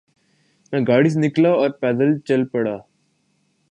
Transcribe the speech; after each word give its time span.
میں 0.73 0.81
گاڑی 0.87 1.09
سے 1.09 1.19
نکلا 1.19 1.49
اور 1.51 1.69
پیدل 1.69 2.19
چل 2.19 2.47
پڑا۔ 2.47 2.77